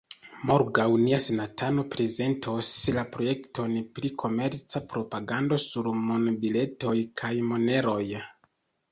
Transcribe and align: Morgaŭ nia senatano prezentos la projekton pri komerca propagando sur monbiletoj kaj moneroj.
Morgaŭ 0.49 0.83
nia 0.99 1.17
senatano 1.23 1.83
prezentos 1.95 2.69
la 2.95 3.03
projekton 3.15 3.75
pri 3.99 4.11
komerca 4.23 4.81
propagando 4.93 5.59
sur 5.65 5.91
monbiletoj 6.07 6.95
kaj 7.23 7.31
moneroj. 7.51 8.01